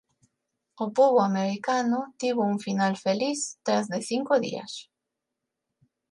O 0.83 0.85
pobo 0.97 1.19
americano 1.29 1.99
tivo 2.19 2.41
un 2.53 2.57
final 2.65 2.93
feliz 3.05 3.39
tras 3.65 3.85
de 3.93 3.99
cinco 4.09 4.33
días... 4.45 4.71